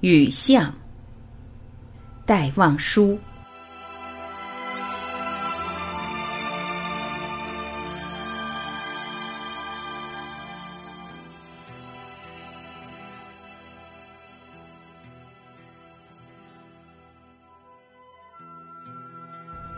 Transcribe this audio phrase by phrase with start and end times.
[0.00, 0.72] 雨巷，
[2.24, 3.18] 戴望舒。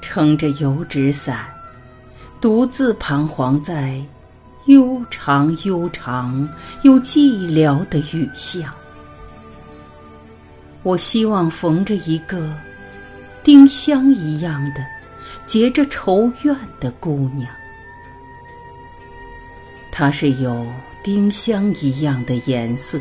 [0.01, 1.47] 撑着油纸伞，
[2.41, 4.01] 独自彷徨在
[4.67, 6.49] 悠长悠长
[6.83, 8.73] 又寂寥的雨巷。
[10.83, 12.53] 我希望逢着一个
[13.45, 14.85] 丁香一样的
[15.47, 17.49] 结着愁怨的姑娘，
[19.91, 20.67] 她是有
[21.03, 23.01] 丁香一样的颜色，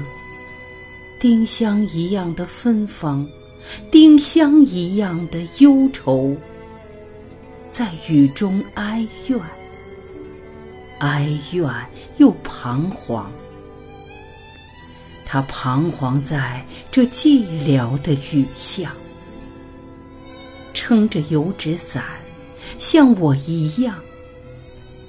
[1.19, 3.27] 丁香一样的芬芳，
[3.91, 6.35] 丁香一样的忧愁。
[7.71, 9.39] 在雨中哀怨，
[10.99, 11.73] 哀怨
[12.17, 13.31] 又彷徨。
[15.33, 18.91] 他彷徨在这寂寥的雨巷，
[20.73, 22.03] 撑着油纸伞，
[22.79, 23.95] 像我一样，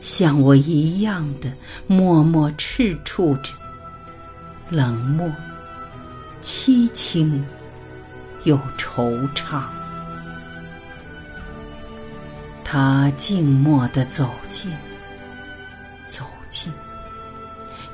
[0.01, 1.53] 像我一样的
[1.89, 3.51] 默默赤触着，
[4.71, 5.29] 冷漠、
[6.41, 7.45] 凄清
[8.45, 9.65] 又惆怅。
[12.63, 14.71] 他静默地走近，
[16.07, 16.73] 走近，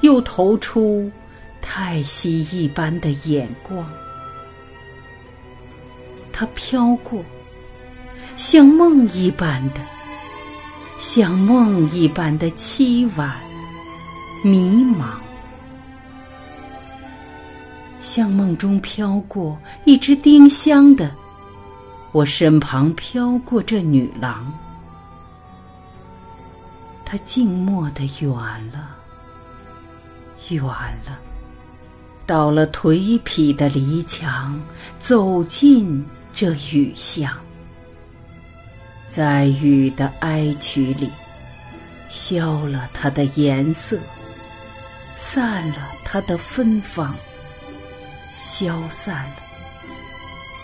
[0.03, 1.11] 又投出
[1.71, 3.87] 太息一般的眼光。
[6.33, 7.23] 他飘过，
[8.39, 9.81] 像梦一般的，
[10.99, 13.37] 像梦一般的凄婉、
[14.43, 15.19] 迷茫，
[18.01, 21.15] 像梦中飘过一只丁香的，
[22.13, 24.51] 我身旁飘过这女郎。
[27.05, 28.33] 他静默的远
[28.73, 28.97] 了，
[30.49, 31.19] 远了，
[32.29, 34.61] 到了颓圮的篱墙，
[35.01, 37.33] 走进这雨巷，
[39.07, 41.09] 在雨的哀曲里，
[42.11, 43.99] 消了它的颜色，
[45.17, 47.17] 散了它的芬芳，
[48.39, 49.37] 消散了，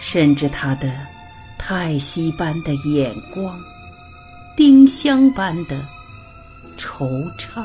[0.03, 0.93] 甚至它的
[1.57, 3.59] 叹息般的眼光，
[4.55, 5.83] 丁香般的。
[6.77, 7.09] 惆
[7.39, 7.65] 怅，